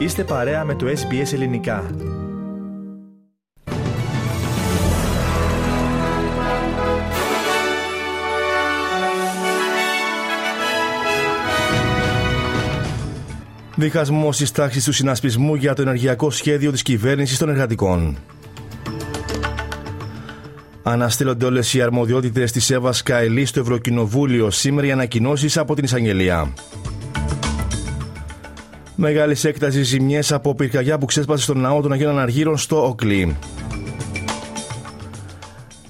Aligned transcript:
Είστε 0.00 0.24
παρέα 0.24 0.64
με 0.64 0.74
το 0.74 0.86
SBS 0.86 1.32
Ελληνικά. 1.32 1.90
Διχασμός 13.76 14.36
στι 14.36 14.52
τάξει 14.52 14.84
του 14.84 14.92
συνασπισμού 14.92 15.54
για 15.54 15.74
το 15.74 15.82
ενεργειακό 15.82 16.30
σχέδιο 16.30 16.70
της 16.70 16.82
κυβέρνησης 16.82 17.38
των 17.38 17.48
εργατικών. 17.48 18.16
Αναστέλλονται 20.82 21.44
όλες 21.44 21.74
οι 21.74 21.82
αρμοδιότητες 21.82 22.52
της 22.52 22.70
Εύα 22.70 22.94
Καηλή 23.04 23.44
στο 23.44 23.60
Ευρωκοινοβούλιο. 23.60 24.50
Σήμερα 24.50 24.86
οι 24.86 24.92
ανακοινώσεις 24.92 25.56
από 25.56 25.74
την 25.74 25.84
Εισαγγελία. 25.84 26.52
Μεγάλης 29.02 29.44
έκτασης 29.44 29.88
ζημιές 29.88 30.32
από 30.32 30.54
πυρκαγιά 30.54 30.98
που 30.98 31.04
ξέσπασε 31.04 31.42
στον 31.42 31.60
ναό 31.60 31.80
των 31.80 31.92
Αγίων 31.92 32.10
Αναργύρων 32.10 32.58
στο 32.58 32.86
Οκλή. 32.86 33.36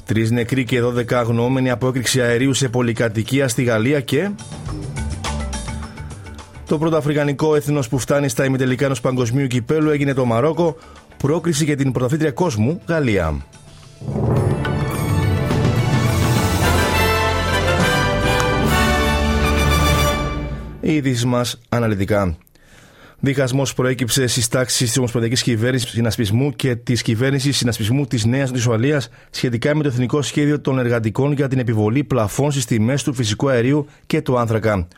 Τρεις 0.05 0.30
νεκροί 0.30 0.64
και 0.64 0.82
12 0.82 1.12
αγνοούμενοι 1.12 1.70
από 1.70 1.88
έκρηξη 1.88 2.20
αερίου 2.20 2.54
σε 2.54 2.68
πολυκατοικία 2.68 3.48
στη 3.48 3.62
Γαλλία 3.62 4.01
και. 4.01 4.30
Το 6.66 6.78
πρώτο 6.78 6.96
αφρικανικό 6.96 7.54
έθνος 7.54 7.88
που 7.88 7.98
φτάνει 7.98 8.28
στα 8.28 8.45
ημιτελικά 8.45 8.84
ενός 8.84 9.01
παγκοσμίου 9.01 9.46
κυπέλου 9.46 9.90
έγινε 9.90 10.15
το 10.15 10.24
Μαρόκο, 10.24 10.77
πρόκριση 11.16 11.65
για 11.65 11.77
την 11.77 11.92
πρωταθλήτρια 11.92 12.30
κόσμου 12.30 12.80
Γαλλία. 12.87 13.37
Οι 20.80 20.95
ειδήσει 20.95 21.27
μας 21.27 21.59
αναλυτικά. 21.68 22.37
Διχασμός 23.23 23.74
προέκυψε 23.74 24.26
στις 24.26 24.49
τάξεις 24.49 24.87
της 24.87 24.99
Ομοσπονδιακής 24.99 25.43
Κυβέρνησης 25.43 25.90
Συνασπισμού 25.90 26.51
και 26.51 26.76
της 26.76 27.02
Κυβέρνησης 27.02 27.57
Συνασπισμού 27.57 28.07
της 28.07 28.24
Νέας 28.24 28.51
Νησουαλία 28.51 29.02
σχετικά 29.30 29.74
με 29.74 29.82
το 29.82 29.88
Εθνικό 29.88 30.23
Σχέδιο 30.23 30.60
των 30.60 30.79
Εργατικών 30.79 31.32
για 31.32 31.49
την 31.49 31.59
επιβολή 31.59 32.04
πλαφών 32.04 32.51
στις 32.51 32.65
τιμές 32.65 33.02
του 33.02 33.15
φυσικού 33.15 33.49
αερίου 33.49 33.87
και 34.07 34.23
του 34.23 34.38
άνθρακα. 34.38 34.88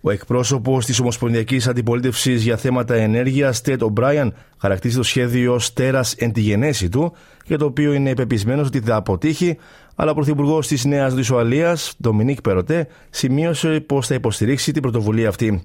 Ο 0.00 0.10
εκπρόσωπος 0.10 0.86
της 0.86 1.00
Ομοσπονδιακής 1.00 1.68
Αντιπολίτευσης 1.68 2.42
για 2.42 2.56
θέματα 2.56 2.94
ενέργειας, 2.94 3.60
Τέντ 3.60 3.82
Ομπράιαν, 3.82 4.34
χαρακτήρισε 4.58 4.98
το 4.98 5.04
σχέδιο 5.04 5.54
ως 5.54 5.72
τέρας 5.72 6.12
εν 6.12 6.32
τη 6.32 6.40
γενέση 6.40 6.88
του, 6.88 7.12
για 7.46 7.58
το 7.58 7.64
οποίο 7.64 7.92
είναι 7.92 8.14
πεπισμένος 8.14 8.66
ότι 8.66 8.80
θα 8.80 8.96
αποτύχει, 8.96 9.56
αλλά 9.94 10.10
ο 10.10 10.14
Πρωθυπουργός 10.14 10.66
της 10.66 10.84
Νέας 10.84 11.14
Δυσουαλία, 11.14 11.76
Ντομινίκ 12.02 12.40
Περοτέ, 12.40 12.88
σημείωσε 13.10 13.80
πως 13.80 14.06
θα 14.06 14.14
υποστηρίξει 14.14 14.72
την 14.72 14.82
πρωτοβουλία 14.82 15.28
αυτή. 15.28 15.64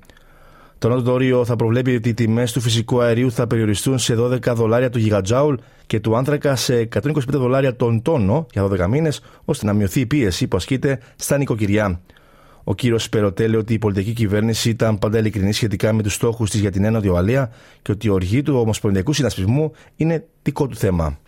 Το 0.81 0.89
νότο 0.89 1.11
όριο 1.11 1.45
θα 1.45 1.55
προβλέπει 1.55 1.95
ότι 1.95 2.09
οι 2.09 2.13
τιμές 2.13 2.51
του 2.51 2.61
φυσικού 2.61 3.01
αερίου 3.01 3.31
θα 3.31 3.47
περιοριστούν 3.47 3.99
σε 3.99 4.15
12 4.17 4.53
δολάρια 4.55 4.89
το 4.89 4.97
γιγατζάουλ 4.97 5.55
και 5.85 5.99
του 5.99 6.15
άνθρακα 6.15 6.55
σε 6.55 6.87
125 6.95 7.11
δολάρια 7.27 7.75
τον 7.75 8.01
τόνο 8.01 8.45
για 8.51 8.63
12 8.63 8.87
μήνες, 8.87 9.21
ώστε 9.45 9.65
να 9.65 9.73
μειωθεί 9.73 9.99
η 9.99 10.05
πίεση 10.05 10.47
που 10.47 10.57
ασκείται 10.57 10.99
στα 11.15 11.37
νοικοκυριά. 11.37 12.01
Ο 12.63 12.75
κύριος 12.75 13.09
Περοτέ 13.09 13.47
λέει 13.47 13.59
ότι 13.59 13.73
η 13.73 13.77
πολιτική 13.79 14.13
κυβέρνηση 14.13 14.69
ήταν 14.69 14.99
πάντα 14.99 15.17
ειλικρινή 15.17 15.53
σχετικά 15.53 15.93
με 15.93 16.03
τους 16.03 16.13
στόχους 16.13 16.49
της 16.49 16.59
για 16.59 16.71
την 16.71 16.83
ένωδη 16.83 17.07
Ουαλία 17.07 17.51
και 17.81 17.91
ότι 17.91 18.07
η 18.07 18.09
οργή 18.09 18.41
του 18.41 18.55
Ομοσπονδιακού 18.57 19.13
Συνασπισμού 19.13 19.71
είναι 19.95 20.25
δικό 20.43 20.67
του 20.67 20.75
θέμα. 20.75 21.19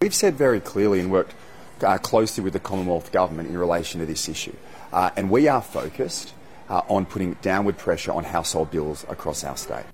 We've 0.00 0.14
said 0.24 0.34
very 0.38 0.60
clearly 0.74 1.00
and 1.00 1.10
worked 1.10 1.34
uh, 1.80 1.98
closely 2.10 2.42
with 2.44 2.52
the 2.52 2.64
Commonwealth 2.70 3.08
Government 3.12 3.48
in 3.52 3.58
relation 3.66 4.00
to 4.00 4.06
this 4.12 4.28
issue. 4.28 4.56
Uh, 4.92 5.10
and 5.16 5.24
we 5.30 5.48
are 5.48 5.62
focused 5.78 6.28
uh, 6.28 6.41
on 6.88 7.04
putting 7.04 7.32
downward 7.42 7.76
pressure 7.84 8.12
on 8.18 8.24
household 8.36 8.68
bills 8.70 8.98
across 9.14 9.44
our 9.44 9.56
state. 9.56 9.86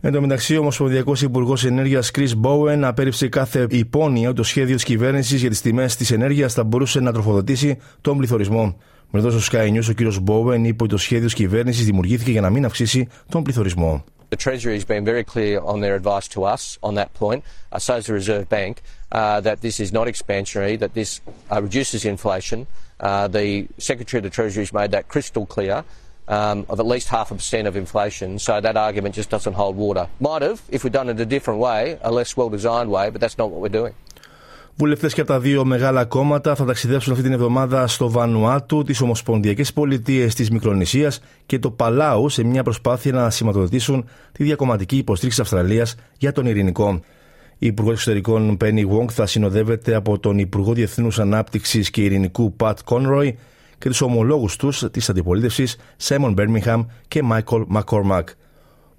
Εν 0.00 0.12
τω 0.12 0.20
μεταξύ, 0.20 0.56
ο 0.56 0.60
Ομοσπονδιακός 0.60 1.22
Υπουργός 1.22 1.64
Ενέργειας 1.64 2.10
Chris 2.14 2.30
Bowen 2.42 2.80
απέρριψε 2.82 3.28
κάθε 3.28 3.66
υπόνοια 3.70 4.28
ότι 4.28 4.36
το 4.36 4.42
σχέδιο 4.42 4.74
της 4.74 4.84
κυβέρνησης 4.84 5.40
για 5.40 5.50
τις 5.50 5.60
τιμές 5.60 5.96
της 5.96 6.10
ενέργειας 6.10 6.52
θα 6.52 6.64
μπορούσε 6.64 7.00
να 7.00 7.12
τροφοδοτήσει 7.12 7.78
τον 8.00 8.16
πληθωρισμό. 8.16 8.76
Με 9.10 9.20
στο 9.20 9.38
Sky 9.50 9.72
News, 9.72 9.88
ο 9.88 9.92
κύριος 9.92 10.20
Bowen 10.26 10.60
είπε 10.62 10.82
ότι 10.82 10.92
το 10.92 10.96
σχέδιο 10.96 11.24
της 11.24 11.34
κυβέρνησης 11.34 11.84
δημιουργήθηκε 11.84 12.30
για 12.30 12.40
να 12.40 12.50
μην 12.50 12.64
αυξήσει 12.64 13.08
τον 13.28 13.42
πληθωρισμό. 13.42 14.04
The 14.30 14.36
Treasury 14.36 14.74
has 14.74 14.84
been 14.84 15.04
very 15.04 15.24
clear 15.24 15.60
on 15.60 15.80
their 15.80 15.94
advice 15.94 16.28
to 16.28 16.44
us 16.44 16.78
on 16.82 16.94
that 16.96 17.14
point, 17.14 17.44
uh, 17.72 17.78
so 17.78 17.94
has 17.94 18.06
the 18.06 18.12
Reserve 18.12 18.48
Bank, 18.48 18.82
uh, 19.10 19.40
that 19.40 19.62
this 19.62 19.80
is 19.80 19.90
not 19.90 20.06
expansionary, 20.06 20.78
that 20.78 20.92
this 20.92 21.22
uh, 21.50 21.62
reduces 21.62 22.04
inflation. 22.04 22.66
Uh, 23.00 23.28
the 23.28 23.68
Secretary 23.78 24.18
of 24.18 24.24
the 24.24 24.30
Treasury 24.30 24.62
has 24.62 24.72
made 24.72 24.90
that 24.90 25.08
crystal 25.08 25.46
clear 25.46 25.84
um, 26.28 26.66
of 26.68 26.78
at 26.78 26.86
least 26.86 27.08
half 27.08 27.30
a 27.30 27.34
percent 27.34 27.66
of 27.66 27.74
inflation, 27.74 28.38
so 28.38 28.60
that 28.60 28.76
argument 28.76 29.14
just 29.14 29.30
doesn't 29.30 29.54
hold 29.54 29.76
water. 29.76 30.08
Might 30.20 30.42
have, 30.42 30.60
if 30.68 30.84
we'd 30.84 30.92
done 30.92 31.08
it 31.08 31.18
a 31.18 31.26
different 31.26 31.60
way, 31.60 31.98
a 32.02 32.12
less 32.12 32.36
well-designed 32.36 32.90
way, 32.90 33.08
but 33.08 33.22
that's 33.22 33.38
not 33.38 33.50
what 33.50 33.62
we're 33.62 33.70
doing. 33.70 33.94
Βουλευτές 34.80 35.14
και 35.14 35.20
από 35.20 35.30
τα 35.30 35.40
δύο 35.40 35.64
μεγάλα 35.64 36.04
κόμματα 36.04 36.54
θα 36.54 36.64
ταξιδέψουν 36.64 37.12
αυτή 37.12 37.24
την 37.24 37.32
εβδομάδα 37.32 37.86
στο 37.86 38.10
Βανουάτου, 38.10 38.82
τις 38.82 39.00
Ομοσπονδιακές 39.00 39.72
Πολιτείες 39.72 40.34
της 40.34 40.50
Μικρονησίας 40.50 41.20
και 41.46 41.58
το 41.58 41.70
Παλάου 41.70 42.28
σε 42.28 42.44
μια 42.44 42.62
προσπάθεια 42.62 43.12
να 43.12 43.30
σηματοδοτήσουν 43.30 44.04
τη 44.32 44.44
διακομματική 44.44 44.96
υποστήριξη 44.96 45.40
Αυστραλίας 45.40 45.94
για 46.18 46.32
τον 46.32 46.46
ειρηνικό. 46.46 47.00
Η 47.58 47.66
Υπουργός 47.66 47.94
Εξωτερικών 47.94 48.56
Πένι 48.56 48.88
Wong 48.90 49.10
θα 49.10 49.26
συνοδεύεται 49.26 49.94
από 49.94 50.18
τον 50.18 50.38
Υπουργό 50.38 50.72
Διεθνού 50.72 51.08
Ανάπτυξης 51.16 51.90
και 51.90 52.02
Ειρηνικού 52.02 52.52
Πατ 52.52 52.78
Κόνροϊ 52.84 53.38
και 53.78 53.88
τους 53.88 54.00
ομολόγους 54.00 54.56
τους 54.56 54.84
της 54.90 55.08
αντιπολίτευσης 55.08 55.76
Σέμον 55.96 56.32
Μπέρμιχαμ 56.32 56.84
και 57.08 57.22
Μάικολ 57.22 57.64
Μακόρμακ. 57.66 58.28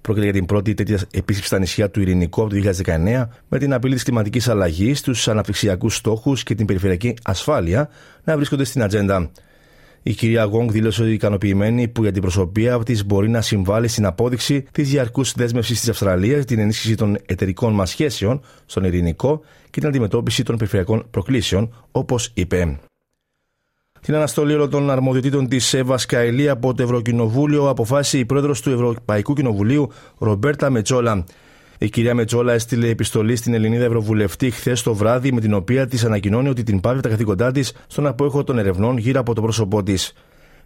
Πρόκειται 0.00 0.24
για 0.24 0.34
την 0.34 0.46
πρώτη 0.46 0.74
τέτοια 0.74 0.98
επίσκεψη 1.10 1.48
στα 1.48 1.58
νησιά 1.58 1.90
του 1.90 2.00
Ειρηνικού 2.00 2.42
από 2.42 2.50
το 2.54 2.72
2019 2.84 3.26
με 3.48 3.58
την 3.58 3.72
απειλή 3.72 3.94
της 3.94 4.02
κλιματικής 4.02 4.48
αλλαγής, 4.48 5.02
τους 5.02 5.28
αναπτυξιακούς 5.28 5.96
στόχους 5.96 6.42
και 6.42 6.54
την 6.54 6.66
περιφερειακή 6.66 7.14
ασφάλεια 7.22 7.88
να 8.24 8.36
βρίσκονται 8.36 8.64
στην 8.64 8.82
ατζέντα. 8.82 9.30
Η 10.02 10.12
κυρία 10.12 10.44
Γόγκ 10.44 10.70
δήλωσε 10.70 11.10
ικανοποιημένη 11.10 11.88
που 11.88 12.04
η 12.04 12.08
αντιπροσωπεία 12.08 12.78
της 12.78 13.04
μπορεί 13.06 13.28
να 13.28 13.40
συμβάλλει 13.40 13.88
στην 13.88 14.06
απόδειξη 14.06 14.64
της 14.72 14.88
διαρκούς 14.88 15.32
δέσμευσης 15.32 15.80
της 15.80 15.88
Αυστραλίας, 15.88 16.44
την 16.44 16.58
ενίσχυση 16.58 16.94
των 16.94 17.16
εταιρικών 17.26 17.74
μας 17.74 17.90
σχέσεων 17.90 18.40
στον 18.66 18.84
Ειρηνικό 18.84 19.40
και 19.70 19.80
την 19.80 19.88
αντιμετώπιση 19.88 20.42
των 20.42 20.56
περιφερειακών 20.56 21.06
προκλήσεων, 21.10 21.74
όπως 21.90 22.30
είπε. 22.34 22.78
Την 24.00 24.14
αναστολή 24.14 24.54
όλων 24.54 24.70
των 24.70 24.90
αρμοδιοτήτων 24.90 25.48
της 25.48 25.74
Εύα 25.74 25.98
Καηλή 26.08 26.48
από 26.48 26.74
το 26.74 26.82
Ευρωκοινοβούλιο 26.82 27.68
αποφάσισε 27.68 28.18
η 28.18 28.24
πρόεδρος 28.24 28.60
του 28.60 28.70
Ευρωπαϊκού 28.70 29.34
Κοινοβουλίου, 29.34 29.90
Ρομπέρτα 30.18 30.70
Μετσόλα. 30.70 31.24
Η 31.78 31.88
κυρία 31.88 32.14
Μετσόλα 32.14 32.52
έστειλε 32.52 32.88
επιστολή 32.88 33.36
στην 33.36 33.54
Ελληνίδα 33.54 33.84
Ευρωβουλευτή 33.84 34.50
χθες 34.50 34.82
το 34.82 34.94
βράδυ, 34.94 35.32
με 35.32 35.40
την 35.40 35.54
οποία 35.54 35.86
της 35.86 36.04
ανακοινώνει 36.04 36.48
ότι 36.48 36.62
την 36.62 36.80
πάβει 36.80 37.00
τα 37.00 37.08
καθήκοντά 37.08 37.52
της 37.52 37.72
στον 37.86 38.06
απόϊχο 38.06 38.44
των 38.44 38.58
ερευνών 38.58 38.96
γύρω 38.96 39.20
από 39.20 39.34
το 39.34 39.42
πρόσωπό 39.42 39.82
της. 39.82 40.12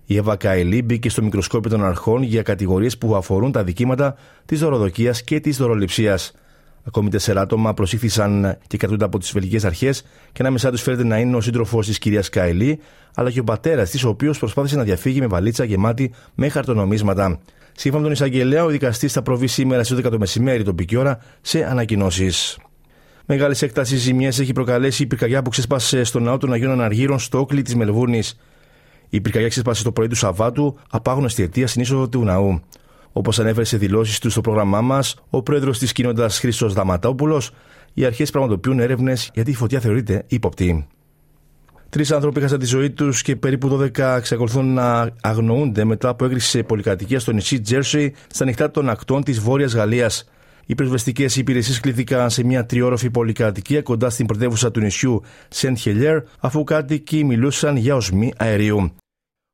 Η 0.06 0.16
Εύα 0.16 0.36
Καηλή 0.36 0.82
μπήκε 0.82 1.10
στο 1.10 1.22
μικροσκόπιο 1.22 1.70
των 1.70 1.84
αρχών 1.84 2.22
για 2.22 2.42
κατηγορίες 2.42 2.98
που 2.98 3.16
αφορούν 3.16 3.52
τα 3.52 3.64
δικήματα 3.64 4.16
της 4.44 4.60
δωροδοκίας 4.60 5.22
και 5.22 5.40
της 5.40 5.56
δωροληψίας. 5.56 6.32
Ακόμη 6.86 7.10
τέσσερα 7.10 7.40
άτομα 7.40 7.74
προσήχθησαν 7.74 8.58
και 8.66 8.76
κρατούνται 8.76 9.04
από 9.04 9.18
τις 9.18 9.32
βελγικές 9.32 9.64
αρχές 9.64 10.02
και 10.32 10.42
ανάμεσά 10.42 10.70
τους 10.70 10.82
φέρεται 10.82 11.04
να 11.04 11.18
είναι 11.18 11.36
ο 11.36 11.40
σύντροφος 11.40 11.86
της 11.86 11.98
κυρίας 11.98 12.28
Καηλή, 12.28 12.78
αλλά 13.14 13.30
και 13.30 13.40
ο 13.40 13.44
πατέρας 13.44 13.90
της, 13.90 14.04
ο 14.04 14.08
οποίος 14.08 14.38
προσπάθησε 14.38 14.76
να 14.76 14.82
διαφύγει 14.82 15.20
με 15.20 15.26
βαλίτσα 15.26 15.64
γεμάτη 15.64 16.12
με 16.34 16.48
χαρτονομίσματα. 16.48 17.40
Σύμφωνα 17.72 18.02
με 18.02 18.08
τον 18.08 18.12
εισαγγελέα, 18.12 18.64
ο 18.64 18.68
δικαστής 18.68 19.12
θα 19.12 19.22
προβεί 19.22 19.46
σήμερα 19.46 19.84
στις 19.84 19.96
12 19.96 20.10
το 20.10 20.18
μεσημέρι 20.18 20.62
τοπική 20.62 20.96
ώρα 20.96 21.18
σε 21.40 21.64
ανακοινώσεις. 21.64 22.58
Μεγάλη 23.26 23.54
έκταση 23.60 23.96
ζημιές 23.96 24.38
έχει 24.38 24.52
προκαλέσει 24.52 25.02
η 25.02 25.06
πυρκαγιά 25.06 25.42
που 25.42 25.50
ξέσπασε 25.50 26.04
στο 26.04 26.20
ναό 26.20 26.36
των 26.36 26.52
Αγίων 26.52 26.70
Αναργύρων 26.70 27.18
στο 27.18 27.38
όκλι 27.38 27.62
της 27.62 27.74
Μελβούρνη. 27.74 28.22
Η 29.08 29.20
πυρκαγιά 29.20 29.48
ξέσπασε 29.48 29.82
το 29.82 29.92
πρωί 29.92 30.06
του 30.06 30.14
Σαββάτου, 30.14 30.78
απάγνωστη 30.90 31.42
αιτία 31.42 31.66
στην 31.66 31.82
είσοδο 31.82 32.08
του 32.08 32.24
ναού. 32.24 32.60
Όπως 33.16 33.38
ανέφερε 33.38 33.64
σε 33.64 33.76
δηλώσεις 33.76 34.18
του 34.18 34.30
στο 34.30 34.40
πρόγραμμά 34.40 34.80
μας, 34.80 35.16
ο 35.30 35.42
πρόεδρος 35.42 35.78
της 35.78 35.92
κοινότητας 35.92 36.38
Χρήστος 36.38 36.72
Δαματόπουλο, 36.72 37.42
οι 37.94 38.04
αρχές 38.04 38.30
πραγματοποιούν 38.30 38.80
έρευνες 38.80 39.30
γιατί 39.34 39.50
η 39.50 39.54
φωτιά 39.54 39.80
θεωρείται 39.80 40.24
ύποπτη. 40.26 40.86
Τρεις 41.88 42.12
άνθρωποι 42.12 42.38
έχασαν 42.38 42.58
τη 42.58 42.66
ζωή 42.66 42.90
τους 42.90 43.22
και 43.22 43.36
περίπου 43.36 43.68
12 43.68 43.98
εξακολουθούν 43.98 44.74
να 44.74 45.10
αγνοούνται 45.20 45.84
μετά 45.84 46.08
από 46.08 46.24
έγκριση 46.24 46.62
πολυκατοικία 46.62 47.20
στο 47.20 47.32
νησί 47.32 47.60
Τζέρσι 47.60 48.12
στα 48.26 48.44
νυχτά 48.44 48.70
των 48.70 48.88
ακτών 48.88 49.22
της 49.22 49.40
Βόρειας 49.40 49.74
Γαλλίας. 49.74 50.28
Οι 50.66 50.74
πυροσβεστικέ 50.74 51.26
υπηρεσίες 51.36 51.80
κληθήκαν 51.80 52.30
σε 52.30 52.44
μια 52.44 52.66
τριόροφη 52.66 53.10
πολυκατοικία 53.10 53.82
κοντά 53.82 54.10
στην 54.10 54.26
πρωτεύουσα 54.26 54.70
του 54.70 54.80
νησιού 54.80 55.22
Σεντ 55.48 55.76
Χελιέρ, 55.76 56.22
αφού 56.40 56.64
κάτοικοι 56.64 57.24
μιλούσαν 57.24 57.76
για 57.76 57.96
οσμή 57.96 58.32
αερίου. 58.36 58.92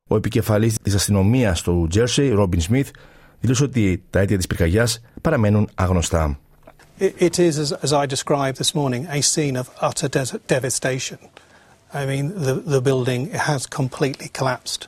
Ο 0.09 0.15
επικεφαλής 0.15 0.77
της 0.81 0.95
αστυνομίας 0.95 1.61
του 1.61 1.87
Τζέρσι, 1.89 2.29
Ρόμπιν 2.29 2.61
Σμιθ, 2.61 2.89
δήλωσε 3.41 3.63
ότι 3.63 4.03
τα 4.09 4.19
αίτια 4.19 4.37
της 4.37 4.47
πυρκαγιάς 4.47 5.01
παραμένουν 5.21 5.69
άγνωστα. 5.75 6.39
It 6.99 7.39
is, 7.39 7.57
as, 7.57 7.71
as 7.85 7.91
I 7.93 8.05
described 8.05 8.57
this 8.61 8.75
morning, 8.75 9.07
a 9.07 9.21
scene 9.21 9.55
of 9.61 9.67
utter 9.87 10.07
devastation. 10.55 11.17
I 11.99 12.05
mean, 12.05 12.25
the, 12.45 12.53
the 12.75 12.81
building 12.89 13.21
has 13.49 13.61
completely 13.79 14.29
collapsed. 14.39 14.81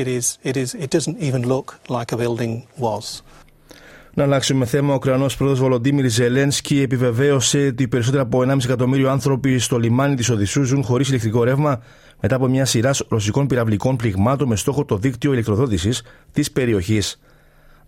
It 0.00 0.06
is, 0.06 0.26
it 0.50 0.56
is, 0.62 0.74
it 0.74 0.90
doesn't 0.96 1.18
even 1.28 1.42
look 1.54 1.68
like 1.88 2.12
a 2.12 2.16
building 2.16 2.66
was. 2.78 3.22
Να 4.14 4.22
αλλάξουμε 4.22 4.64
θέμα. 4.66 4.92
Ο 4.92 4.94
Ουκρανός 4.94 5.36
πρόεδρος 5.36 5.60
Βολοντίμιρ 5.60 6.10
Ζελένσκι 6.10 6.80
επιβεβαίωσε 6.80 7.66
ότι 7.66 7.88
περισσότερο 7.88 8.22
από 8.22 8.42
1,5 8.46 8.64
εκατομμύριο 8.64 9.10
άνθρωποι 9.10 9.58
στο 9.58 9.78
λιμάνι 9.78 10.14
της 10.14 10.30
Οδυσσού 10.30 10.62
ζουν 10.62 10.82
χωρίς 10.82 11.08
ηλεκτρικό 11.08 11.44
ρεύμα 11.44 11.82
μετά 12.20 12.36
από 12.36 12.46
μια 12.46 12.64
σειρά 12.64 12.94
ρωσικών 13.08 13.46
πυραυλικών 13.46 13.96
πληγμάτων 13.96 14.48
με 14.48 14.56
στόχο 14.56 14.84
το 14.84 14.96
δίκτυο 14.96 15.32
ηλεκτροδότησης 15.32 16.02
της 16.32 16.52
περιοχής. 16.52 17.20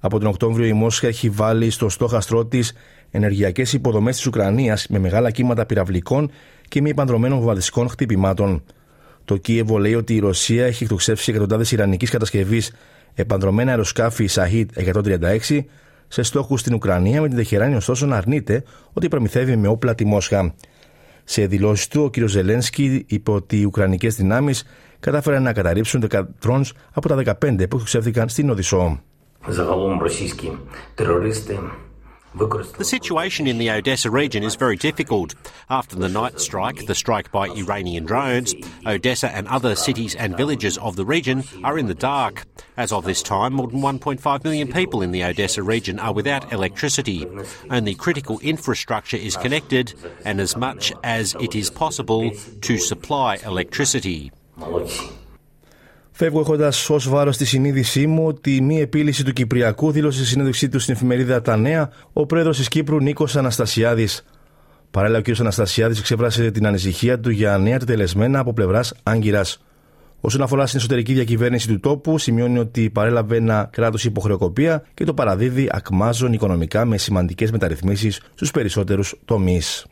Από 0.01 0.19
τον 0.19 0.29
Οκτώβριο 0.29 0.67
η 0.67 0.73
Μόσχα 0.73 1.07
έχει 1.07 1.29
βάλει 1.29 1.71
στο 1.71 1.89
στόχαστρό 1.89 2.47
της 2.47 2.73
ενεργειακές 3.11 3.73
υποδομές 3.73 4.17
της 4.17 4.27
Ουκρανίας 4.27 4.87
με 4.89 4.99
μεγάλα 4.99 5.31
κύματα 5.31 5.67
πυραυλικών 5.67 6.31
και 6.69 6.81
μη 6.81 6.91
επανδρομένων 6.91 7.39
βομβαρδιστικών 7.39 7.89
χτυπημάτων. 7.89 8.63
Το 9.25 9.37
Κίεβο 9.37 9.79
λέει 9.79 9.95
ότι 9.95 10.15
η 10.15 10.19
Ρωσία 10.19 10.67
έχει 10.67 10.83
εκτοξεύσει 10.83 11.31
εκατοντάδες 11.31 11.73
Ιρανικής 11.73 12.11
κατασκευής 12.11 12.73
επανδρομένα 13.15 13.71
αεροσκάφη 13.71 14.27
Σαχίτ 14.27 14.71
136 15.49 15.65
σε 16.09 16.23
στόχους 16.23 16.61
στην 16.61 16.75
Ουκρανία, 16.75 17.21
με 17.21 17.29
την 17.29 17.37
Τεχεράνη 17.37 17.75
ωστόσο 17.75 18.07
να 18.07 18.17
αρνείται 18.17 18.63
ότι 18.93 19.09
προμηθεύει 19.09 19.57
με 19.57 19.69
όπλα 19.69 19.95
τη 19.95 20.05
Μόσχα. 20.05 20.55
Σε 21.25 21.47
δηλώσεις 21.47 21.89
του, 21.89 22.03
ο 22.03 22.11
κ. 22.11 22.29
Ζελένσκι 22.29 23.05
είπε 23.09 23.31
ότι 23.31 23.61
οι 23.61 23.65
Ουκρανικές 23.65 24.15
δυνάμεις 24.15 24.65
κατάφεραν 25.01 25.43
να 25.43 25.53
καταρρύψουν 25.53 26.09
10 26.11 26.23
από 26.93 27.09
τα 27.09 27.37
15 27.47 27.69
που 27.71 27.77
εξουσιαστήκαν 27.77 28.29
στην 28.29 28.51
Οδυσσό. 28.51 29.03
The 32.35 32.85
situation 32.85 33.47
in 33.47 33.59
the 33.59 33.71
Odessa 33.71 34.11
region 34.11 34.43
is 34.43 34.55
very 34.55 34.77
difficult. 34.77 35.35
After 35.71 35.97
the 35.97 36.09
night 36.09 36.41
strike, 36.41 36.87
the 36.87 36.95
strike 36.95 37.33
by 37.33 37.49
Iranian 37.49 38.05
drones, 38.05 38.55
Odessa 38.87 39.35
and 39.35 39.49
other 39.49 39.75
cities 39.75 40.15
and 40.15 40.37
villages 40.37 40.77
of 40.79 40.97
the 40.97 41.07
region 41.07 41.43
are 41.65 41.79
in 41.79 41.87
the 41.87 41.95
dark. 41.95 42.45
As 42.77 42.93
of 42.93 43.05
this 43.05 43.23
time, 43.23 43.55
more 43.55 43.69
than 43.69 43.81
1.5 43.81 44.45
million 44.45 44.71
people 44.71 45.01
in 45.03 45.11
the 45.11 45.25
Odessa 45.25 45.63
region 45.63 45.99
are 45.99 46.13
without 46.13 46.53
electricity. 46.53 47.27
Only 47.71 47.95
critical 47.95 48.39
infrastructure 48.41 49.17
is 49.17 49.37
connected, 49.37 49.95
and 50.25 50.41
as 50.41 50.57
much 50.57 50.93
as 51.03 51.35
it 51.41 51.55
is 51.55 51.71
possible 51.71 52.31
to 52.61 52.79
supply 52.79 53.37
electricity. 53.37 54.31
Φεύγω 56.21 56.41
έχοντας 56.41 56.91
ως 56.91 57.09
βάρος 57.09 57.37
τη 57.37 57.45
συνείδησή 57.45 58.07
μου 58.07 58.27
ότι 58.27 58.57
η 58.57 58.61
μη 58.61 58.81
επίλυση 58.81 59.25
του 59.25 59.33
Κυπριακού 59.33 59.91
δήλωσε 59.91 60.19
στη 60.19 60.27
συνέντευξή 60.27 60.69
του 60.69 60.79
στην 60.79 60.95
εφημερίδα 60.95 61.43
Τα 61.43 61.57
Νέα 61.57 61.91
ο 62.13 62.27
πρόεδρος 62.27 62.57
της 62.57 62.69
Κύπρου 62.69 63.01
Νίκος 63.01 63.37
Αναστασιάδης. 63.37 64.25
Παράλληλα, 64.91 65.19
ο 65.19 65.23
κ. 65.23 65.41
Αναστασιάδης 65.41 65.99
εξέφρασε 65.99 66.51
την 66.51 66.67
ανησυχία 66.67 67.21
του 67.21 67.31
για 67.31 67.59
νέα 67.59 67.79
τελεσμένα 67.79 68.39
από 68.39 68.53
πλευράς 68.53 68.95
Άγκυρας. 69.03 69.65
Όσον 70.21 70.43
αφορά 70.43 70.67
στην 70.67 70.79
εσωτερική 70.79 71.13
διακυβέρνηση 71.13 71.69
του 71.69 71.81
τόπου, 71.81 72.19
σημειώνει 72.19 72.59
ότι 72.59 72.91
παρέλαβε 72.91 73.37
ένα 73.37 73.69
κράτος 73.73 74.05
υποχρεοκοπία 74.05 74.83
και 74.95 75.05
το 75.05 75.15
παραδίδει 75.15 75.69
ακμάζων 75.71 76.33
οικονομικά 76.33 76.85
με 76.85 76.99
σημαντικές 76.99 77.51
μεταρρυθμίσεις 77.51 78.21
στους 78.35 78.51
περισσότερους 78.51 79.15
τομείς. 79.25 79.87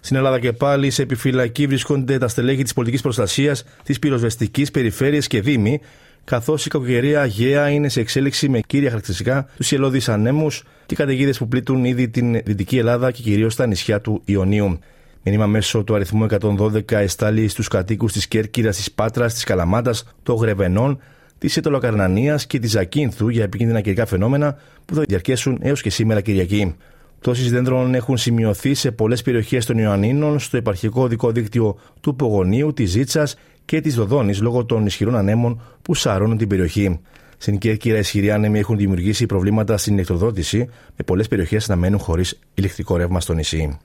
Στην 0.00 0.16
Ελλάδα 0.16 0.38
και 0.38 0.52
πάλι 0.52 0.90
σε 0.90 1.02
επιφυλακή 1.02 1.66
βρίσκονται 1.66 2.18
τα 2.18 2.28
στελέχη 2.28 2.62
της 2.62 2.72
πολιτικής 2.72 3.02
προστασίας 3.02 3.64
της 3.82 3.98
πυροσβεστικής 3.98 4.70
περιφέρειας 4.70 5.26
και 5.26 5.40
Δήμη, 5.40 5.80
καθώς 6.24 6.66
η 6.66 6.68
κακοκαιρία 6.68 7.20
Αγαία 7.20 7.68
είναι 7.68 7.88
σε 7.88 8.00
εξέλιξη 8.00 8.48
με 8.48 8.60
κύρια 8.66 8.88
χαρακτηριστικά 8.88 9.48
τους 9.56 9.72
ιελώδει 9.72 10.00
ανέμους 10.06 10.64
και 10.86 10.94
καταιγίδες 10.94 11.38
που 11.38 11.48
πλήττουν 11.48 11.84
ήδη 11.84 12.08
την 12.08 12.32
Δυτική 12.44 12.78
Ελλάδα 12.78 13.10
και 13.10 13.22
κυρίως 13.22 13.56
τα 13.56 13.66
νησιά 13.66 14.00
του 14.00 14.22
Ιωνίου. 14.24 14.78
Μήνυμα 15.22 15.46
μέσω 15.46 15.84
του 15.84 15.94
αριθμού 15.94 16.26
112 16.40 16.92
εστάλει 16.92 17.48
στους 17.48 17.68
κατοίκους 17.68 18.12
της 18.12 18.28
Κέρκυρας, 18.28 18.76
της 18.76 18.92
Πάτρας, 18.92 19.34
της 19.34 19.44
Καλαμάτας, 19.44 20.04
των 20.22 20.36
Γρεβενών, 20.36 21.00
της 21.38 21.56
Ετωλοκαρνανίας 21.56 22.46
και 22.46 22.58
της 22.58 22.70
Ζακίνθου 22.70 23.28
για 23.28 23.44
επικίνδυνα 23.44 23.80
καιρικά 23.80 24.06
φαινόμενα 24.06 24.58
που 24.84 24.94
θα 24.94 25.02
διαρκέσουν 25.08 25.58
έως 25.62 25.82
και 25.82 25.90
σήμερα 25.90 26.20
Κυριακή. 26.20 26.74
Πτώσει 27.20 27.48
δέντρων 27.48 27.94
έχουν 27.94 28.16
σημειωθεί 28.16 28.74
σε 28.74 28.90
πολλές 28.90 29.22
περιοχές 29.22 29.66
των 29.66 29.78
Ιωαννίνων, 29.78 30.38
στο 30.38 30.56
επαρχικό 30.56 31.02
οδικό 31.02 31.30
δίκτυο 31.30 31.78
του 32.00 32.16
Πογονίου, 32.16 32.72
της 32.72 32.90
Ζήτσας 32.90 33.36
και 33.64 33.80
της 33.80 33.94
Δοδόνης 33.94 34.40
λόγω 34.40 34.64
των 34.64 34.86
ισχυρών 34.86 35.16
ανέμων 35.16 35.60
που 35.82 35.94
σαρώνουν 35.94 36.36
την 36.36 36.48
περιοχή. 36.48 37.00
Στην 37.38 37.58
Κέρκυρα, 37.58 37.98
ισχυροί 37.98 38.30
άνεμοι 38.30 38.58
έχουν 38.58 38.76
δημιουργήσει 38.76 39.26
προβλήματα 39.26 39.76
στην 39.76 39.92
ηλεκτροδότηση, 39.92 40.58
με 40.96 41.04
πολλές 41.04 41.28
περιοχές 41.28 41.68
να 41.68 41.76
μένουν 41.76 41.98
χωρίς 41.98 42.38
ηλεκτρικό 42.54 42.96
ρεύμα 42.96 43.20
στο 43.20 43.32
νησί. 43.32 43.78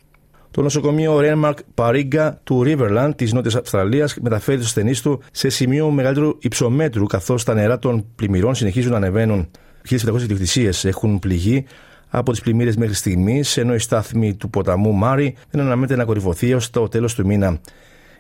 Το 0.52 0.62
νοσοκομείο 0.62 1.20
Renmark 1.22 1.56
Parigga 1.76 2.32
του 2.44 2.64
Riverland 2.66 3.12
της 3.16 3.34
Νότιας 3.34 3.56
Αυστραλίας 3.56 4.16
μεταφέρει 4.22 4.58
του 4.58 4.64
ασθενείς 4.64 5.02
του 5.02 5.22
σε 5.32 5.50
σημείο 5.50 5.90
μεγαλύτερου 5.90 6.38
υψομέτρου, 6.40 7.06
καθώς 7.06 7.44
τα 7.44 7.54
νερά 7.54 7.80
των 7.80 8.06
πλημμυρών 8.16 8.56
συνεχίζουν 8.56 8.92
να 8.92 8.98
ανεβαίνουν. 8.98 9.48
1.500 9.90 10.22
ιδιοκτησίε 10.22 10.70
έχουν 10.84 11.20
πληγεί 11.20 11.66
από 12.10 12.32
τις 12.32 12.42
πλημμύρες 12.42 12.76
μέχρι 12.76 12.94
στιγμής, 12.94 13.58
ενώ 13.58 13.74
η 13.74 13.80
στάθμη 13.80 14.34
του 14.34 14.50
ποταμού 14.50 14.94
Μάρι 14.94 15.36
δεν 15.52 15.62
αναμένεται 15.62 15.96
να 15.96 16.06
κορυφωθεί 16.06 16.52
έως 16.52 16.70
το 16.70 16.88
τέλος 16.88 17.16
του 17.16 17.26
μήνα. 17.26 17.60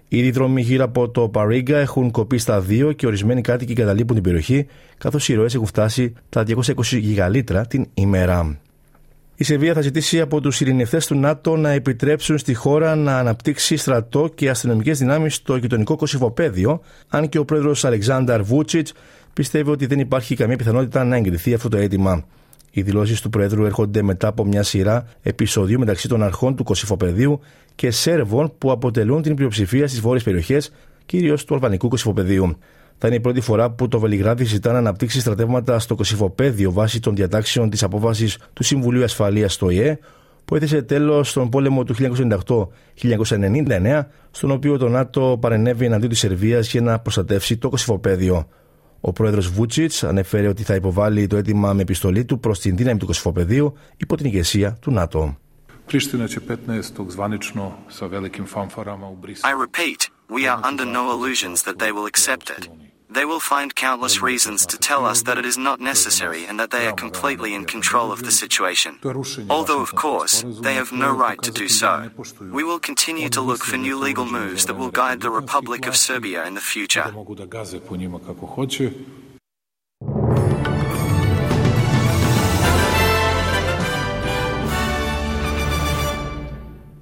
Οι 0.08 0.32
δρόμοι 0.32 0.62
γύρω 0.62 0.84
από 0.84 1.10
το 1.10 1.30
Παρίγκα 1.30 1.78
έχουν 1.78 2.12
κοπεί 2.12 2.38
στα 2.38 2.62
δύο 2.62 2.92
και 2.92 3.08
ορισμένοι 3.08 3.42
κάτοικοι 3.42 3.74
καταλείπουν 3.74 4.16
την 4.16 4.24
περιοχή, 4.24 4.68
καθώς 4.98 5.30
οι 5.30 5.34
ροές 5.34 5.54
έχουν 5.56 5.68
φτάσει 5.68 6.14
τα 6.30 6.44
220 6.44 7.00
γιγαλίτρα 7.00 7.66
την 7.66 7.88
ημέρα. 7.94 8.58
Η 9.38 9.44
Σεβία 9.44 9.74
θα 9.74 9.82
ζητήσει 9.82 10.22
από 10.22 10.42
τους 10.42 10.62
ειρηνευτές 10.62 11.06
του 11.06 11.16
ΝΑΤΟ 11.16 11.58
να 11.58 11.70
επιτρέψουν 11.70 12.38
στη 12.38 12.54
χώρα 12.54 12.96
να 12.96 13.18
αναπτύξει 13.18 13.76
στρατό 13.78 14.32
και 14.36 14.50
αστυνομικές 14.50 14.98
δυνάμεις 15.00 15.36
στο 15.36 15.56
γειτονικό 15.56 15.96
κοσυφοπαίδιο, 15.96 16.82
αν 17.08 17.30
και 17.30 17.38
ο 17.38 17.46
πρόεδρος 17.46 17.86
Αλεξάνδρ 17.86 18.42
Βούτσιτς 18.42 18.94
πιστεύει 19.34 19.70
ότι 19.70 19.86
δεν 19.86 20.00
υπάρχει 20.00 20.36
καμία 20.36 20.56
πιθανότητα 20.56 21.04
να 21.04 21.16
εγκριθεί 21.16 21.54
αυτό 21.54 21.70
το 21.70 21.78
αίτημα. 21.78 22.26
Οι 22.78 22.82
δηλώσεις 22.82 23.22
του 23.22 23.30
Προέδρου 23.30 23.66
έρχονται 23.66 24.02
μετά 24.02 24.28
από 24.28 24.46
μια 24.46 24.64
σειρά 24.64 25.06
επεισοδίου 25.22 25.80
μεταξύ 25.80 26.08
των 26.08 26.24
αρχών 26.24 26.56
του 26.56 26.64
Κωσυφοπεδίου 26.64 27.40
και 27.76 27.92
Σέρβων 27.92 28.54
που 28.58 28.72
αποτελούν 28.72 29.22
την 29.22 29.36
πλειοψηφία 29.36 29.88
στις 29.88 30.00
βόρειες 30.00 30.24
περιοχές, 30.24 30.72
κυρίως 31.06 31.46
του 31.46 31.54
Αλβανικού 31.54 31.88
Κωσυφοπεδίου. 31.88 32.58
Θα 32.98 33.08
είναι 33.08 33.16
η 33.16 33.20
πρώτη 33.20 33.42
φορά 33.42 33.72
που 33.72 33.88
το 33.88 34.00
Βελιγράδι 34.00 34.44
ζητά 34.44 34.72
να 34.72 34.78
αναπτύξει 34.78 35.20
στρατεύματα 35.20 35.80
στο 35.80 35.96
Κωσυφοπέδιο 35.96 36.72
βάσει 36.72 37.00
των 37.00 37.16
διατάξεων 37.16 37.70
της 37.70 37.84
απόφασης 37.84 38.38
του 38.54 38.64
Συμβουλίου 38.64 39.04
Ασφαλείας 39.04 39.54
στο 39.54 39.70
ΙΕ, 39.70 39.98
που 40.46 40.56
έθεσε 40.56 40.82
τέλος 40.82 41.30
στον 41.30 41.50
πόλεμο 41.50 41.84
του 41.84 41.94
1998-1999, 41.94 44.08
στον 44.32 44.52
οποίο 44.52 44.78
το 44.78 44.90
ΝΑΤΟ 44.90 45.38
παρενέβη 45.42 45.86
εναντίον 45.86 46.10
της 46.10 46.20
Σερβίας 46.20 46.72
για 46.72 46.82
να 46.82 47.00
προστατεύσει 47.00 47.58
το 47.58 47.70
Κωσυφοπέδιο. 47.70 48.48
Ο 49.08 49.14
πρόεδρος 49.14 49.50
Βούτσιτς 49.50 50.04
ανέφερε 50.04 50.48
ότι 50.48 50.64
θα 50.64 50.76
υποβάλει 50.76 51.28
το 51.28 51.38
αίτημα 51.38 51.74
με 51.74 51.82
επιστολή 51.82 52.26
του 52.26 52.40
προς 52.40 52.60
την 52.60 52.76
δύναμη 52.78 53.00
του 53.00 53.06
Κωσυφοπεδίου 53.06 53.74
υπό 53.98 54.16
την 54.16 54.26
ηγεσία 54.26 54.78
του 54.82 54.92
ΝΑΤΟ. 54.92 55.38
I 59.42 59.54
repeat, 59.66 60.02
we 60.38 60.44
are 60.52 60.60
under 60.70 60.86
no 60.98 61.04
illusions 61.16 61.58
that 61.68 61.78
they 61.82 61.92
will 61.96 62.08
accept 62.14 62.46
it. 62.58 62.85
They 63.13 63.25
will 63.25 63.41
find 63.41 63.75
countless 63.75 64.23
reasons 64.23 64.65
to 64.67 64.77
tell 64.79 65.05
us 65.05 65.23
that 65.23 65.37
it 65.37 65.45
is 65.45 65.59
not 65.59 65.81
necessary 65.81 66.43
and 66.49 66.61
that 66.61 66.71
they 66.71 66.87
are 66.87 66.93
completely 66.93 67.55
in 67.55 67.65
control 67.65 68.13
of 68.13 68.23
the 68.23 68.31
situation. 68.31 68.93
Although, 69.57 69.81
of 69.81 69.93
course, 69.97 70.45
they 70.67 70.75
have 70.75 70.93
no 70.93 71.11
right 71.27 71.41
to 71.43 71.51
do 71.51 71.67
so. 71.69 71.93
We 72.59 72.63
will 72.63 72.79
continue 72.79 73.29
to 73.31 73.41
look 73.41 73.63
for 73.65 73.77
new 73.77 73.97
legal 73.99 74.27
moves 74.27 74.67
that 74.67 74.77
will 74.81 74.93
guide 75.03 75.21
the 75.27 75.31
Republic 75.31 75.83
of 75.89 75.97
Serbia 75.97 76.47
in 76.47 76.55
the 76.55 76.61
future. 76.61 77.09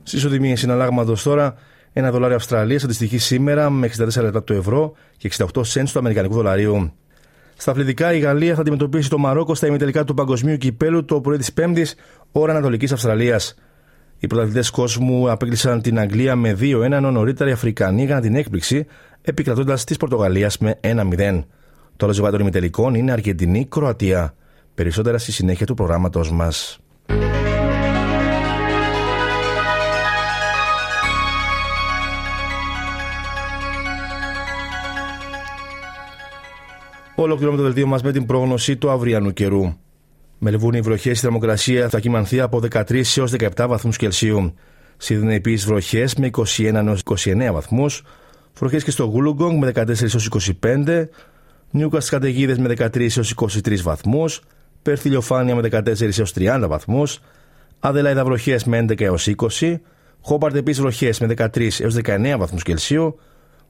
Στις 0.02 0.25
οδημίες 0.25 0.59
συναλλάγματος 0.61 1.23
τώρα 1.23 1.57
ένα 1.93 2.12
δολάριο 2.12 2.35
Αυστραλίας 2.35 2.83
αντιστοιχεί 2.83 3.17
σήμερα 3.17 3.69
με 3.69 3.89
64 3.97 4.21
λεπτά 4.21 4.43
του 4.43 4.53
ευρώ 4.53 4.93
και 5.17 5.29
68 5.53 5.65
σέντ 5.65 5.88
του 5.91 6.00
Αμερικανικού 6.00 6.33
δολαρίου. 6.33 6.91
Στα 7.57 7.71
αθλητικά, 7.71 8.13
η 8.13 8.19
Γαλλία 8.19 8.55
θα 8.55 8.62
αντιμετωπίσει 8.62 9.09
το 9.09 9.17
Μαρόκο 9.17 9.55
στα 9.55 9.67
ημιτελικά 9.67 10.03
του 10.03 10.13
Παγκοσμίου 10.13 10.57
Κυπέλου 10.57 11.05
το 11.05 11.21
πρωί 11.21 11.38
της 11.38 11.53
Πέμπτης, 11.53 11.95
ώρα 12.31 12.51
Ανατολικής 12.51 12.91
Αυστραλίας. 12.91 13.55
Οι 14.19 14.27
πρωταθλητές 14.27 14.69
κόσμου 14.69 15.31
απέκλεισαν 15.31 15.81
την 15.81 16.00
Αγγλία 16.00 16.35
με 16.35 16.53
2-1, 16.53 16.95
ενώ 16.95 17.12
νωρίτερα 17.12 17.50
οι 17.50 17.53
Αφρικανοί 17.53 18.03
έκαναν 18.03 18.21
την 18.21 18.35
έκπληξη, 18.35 18.85
επικρατώντας 19.21 19.83
της 19.83 19.97
Πορτογαλίας 19.97 20.57
με 20.57 20.79
1-0. 20.81 21.45
Το 21.95 22.05
άλλο 22.05 22.13
ζευγάρι 22.13 22.35
των 22.35 22.41
ημιτελικών 22.41 22.93
είναι 22.93 23.12
Αργεντινή-Κροατία. 23.12 24.33
Περισσότερα 24.73 25.17
στη 25.17 25.31
συνέχεια 25.31 25.65
του 25.65 25.73
προγράμματό 25.73 26.23
μας. 26.31 26.79
Ολοκληρώνουμε 37.24 37.62
το 37.62 37.68
δελτίο 37.68 37.88
μας 37.88 38.01
με 38.01 38.12
την 38.12 38.25
πρόγνωση 38.25 38.77
του 38.77 38.89
αυριανού 38.89 39.34
καιρού. 39.34 39.74
Μελβούνι, 40.38 40.77
οι 40.77 40.82
βροχές, 40.82 41.18
η 41.18 41.22
θερμοκρασία 41.22 41.89
θα 41.89 42.00
κοιμανθεί 42.00 42.39
από 42.39 42.60
13 42.60 43.18
έως 43.18 43.32
17 43.32 43.65
βαθμούς 43.68 43.98
Κελσίου. 43.98 44.53
Σίδνεϊ 44.98 45.36
επίσης 45.36 45.65
βροχές 45.65 46.15
με 46.15 46.25
21 46.25 46.86
έως 46.86 47.01
29 47.03 47.51
βαθμούς. 47.53 48.03
Βροχές 48.58 48.84
και 48.84 48.92
στο 48.92 49.03
Γούλουγκογκ 49.03 49.58
με 49.58 49.72
14 49.75 50.13
έως 50.13 50.30
25. 50.62 51.10
Νιούκα 51.72 52.00
στι 52.00 52.10
καταιγίδε 52.10 52.58
με 52.60 52.68
13 52.68 53.18
έως 53.18 53.34
23 53.36 53.82
βαθμούς. 53.82 54.42
Πέρθ 54.82 55.06
ηλιοφάνεια 55.06 55.56
με 55.56 55.62
14 55.62 56.18
έως 56.18 56.34
30 56.34 56.65
βαθμούς, 56.68 57.20
Αδελάιδα 57.80 58.25
βροχές 58.25 58.63
με 58.63 58.77
11 58.77 59.01
έως 59.01 59.27
20, 59.27 59.82
Χόμπαρτ 60.22 60.56
επίσης 60.56 60.82
βροχές 60.82 61.20
με 61.20 61.27
13 61.27 61.80
έως 61.80 61.96
19 61.96 62.38
βαθμούς 62.38 62.63
Κελσίου, 62.63 63.20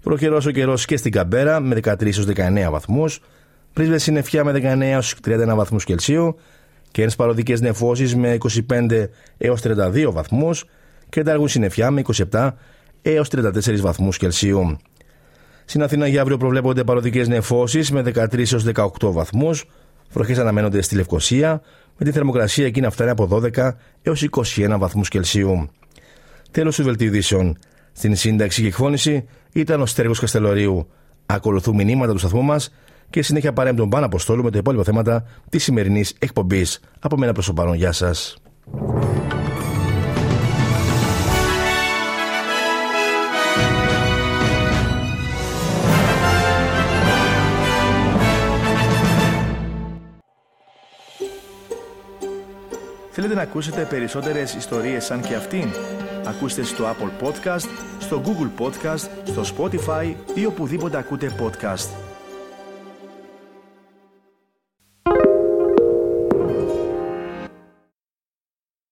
Προχερό 0.02 0.42
ο 0.48 0.50
καιρός 0.50 0.86
και 0.86 0.98
στην 0.98 1.12
Καμπέρα 1.12 1.60
με 1.60 1.76
13 1.76 2.18
έως 2.18 2.26
19 2.26 2.72
βαθμούς, 2.72 3.20
Πρίσβες 3.74 4.04
συννεφιά 4.04 4.44
με 4.44 4.52
19 4.52 4.82
έως 4.82 5.16
31 5.26 5.56
βαθμούς 5.56 5.84
Κελσίου, 5.84 6.36
Κέρν 6.92 7.12
παροδικέ 7.18 7.56
νεφώσεις 7.60 8.16
με 8.16 8.38
25 8.70 9.08
έως 9.38 9.62
32 9.62 10.12
βαθμούς 10.12 10.66
και 11.10 11.24
Ταργούν 11.24 11.48
συννεφιά 11.48 11.92
με 11.92 12.02
27 12.32 12.50
έως 13.02 13.30
34 13.30 13.80
βαθμούς 13.80 14.18
Κελσίου. 14.18 14.78
Στην 15.66 15.84
Αθήνα 15.84 16.08
για 16.08 16.22
αύριο 16.22 16.38
προβλέπονται 16.38 16.84
παροδικές 16.84 17.28
νεφώσεις 17.28 17.92
με 17.92 18.02
13 18.02 18.52
έως 18.52 18.66
18 18.76 19.12
βαθμούς, 19.12 19.66
βροχές 20.12 20.38
αναμένονται 20.38 20.82
στη 20.82 20.96
Λευκοσία, 20.96 21.62
με 21.98 22.06
τη 22.06 22.12
θερμοκρασία 22.12 22.66
εκεί 22.66 22.82
να 22.82 22.90
φτάνει 22.90 23.10
από 23.10 23.28
12 23.56 23.72
έως 24.02 24.28
21 24.56 24.76
βαθμούς 24.78 25.10
Κελσίου. 25.10 25.70
Τέλος 26.52 26.76
του 26.76 26.84
βελτιωδήσεων. 26.84 27.58
Στην 27.92 28.16
σύνταξη 28.16 28.62
και 28.62 28.68
εκφώνηση 28.68 29.26
ήταν 29.54 29.82
ο 29.82 29.86
Στέργος 29.86 30.20
Καστελωρίου. 30.20 30.88
Ακολουθούν 31.26 31.76
μηνύματα 31.76 32.12
του 32.12 32.18
σταθμού 32.18 32.42
μας 32.42 32.72
και 33.14 33.22
συνέχεια 33.22 33.54
παρέμπτουν 33.54 33.90
πάνω 33.90 34.06
Αποστόλου 34.06 34.44
με 34.44 34.52
τα 34.52 34.58
υπόλοιπα 34.58 34.84
θέματα 34.84 35.26
της 35.50 35.64
σημερινής 35.64 36.16
εκπομπής. 36.20 36.80
Από 37.00 37.18
μένα 37.18 37.34
προς 37.34 37.46
το 37.46 37.54
παρόν, 37.54 37.76
γεια 37.76 37.92
σας. 37.92 38.38
Θέλετε 53.12 53.34
να 53.34 53.42
ακούσετε 53.42 53.88
περισσότερες 53.90 54.54
ιστορίες 54.54 55.06
σαν 55.06 55.22
και 55.22 55.36
αυτήν; 55.36 55.70
Ακούστε 56.26 56.64
στο 56.64 56.84
Apple 56.84 57.28
Podcast, 57.28 57.68
στο 58.00 58.22
Google 58.26 58.64
Podcast, 58.64 59.10
στο 59.24 59.44
Spotify 59.58 60.14
ή 60.34 60.46
οπουδήποτε 60.46 60.98
ακούτε 60.98 61.32
podcast. 61.40 62.13